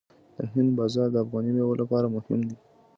د 0.37 0.39
هند 0.53 0.69
بازار 0.79 1.07
د 1.11 1.15
افغاني 1.23 1.51
میوو 1.55 1.79
لپاره 1.81 2.13
مهم 2.15 2.39
دی. 2.47 2.55